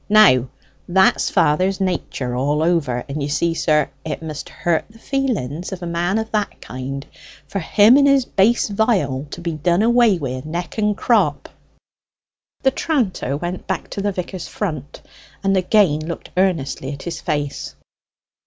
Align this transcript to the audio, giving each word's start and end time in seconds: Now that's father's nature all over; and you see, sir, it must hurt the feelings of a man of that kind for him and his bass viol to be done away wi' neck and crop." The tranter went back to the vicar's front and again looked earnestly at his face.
Now 0.09 0.49
that's 0.89 1.29
father's 1.29 1.79
nature 1.79 2.35
all 2.35 2.63
over; 2.63 3.03
and 3.07 3.21
you 3.21 3.29
see, 3.29 3.53
sir, 3.53 3.91
it 4.03 4.23
must 4.23 4.49
hurt 4.49 4.85
the 4.89 4.97
feelings 4.97 5.71
of 5.71 5.83
a 5.83 5.85
man 5.85 6.17
of 6.17 6.31
that 6.31 6.59
kind 6.59 7.05
for 7.47 7.59
him 7.59 7.97
and 7.97 8.07
his 8.07 8.25
bass 8.25 8.67
viol 8.67 9.27
to 9.29 9.39
be 9.41 9.51
done 9.53 9.83
away 9.83 10.17
wi' 10.17 10.41
neck 10.43 10.79
and 10.79 10.97
crop." 10.97 11.49
The 12.63 12.71
tranter 12.71 13.37
went 13.37 13.67
back 13.67 13.91
to 13.91 14.01
the 14.01 14.11
vicar's 14.11 14.47
front 14.47 15.03
and 15.43 15.55
again 15.55 15.99
looked 15.99 16.31
earnestly 16.35 16.91
at 16.93 17.03
his 17.03 17.21
face. 17.21 17.75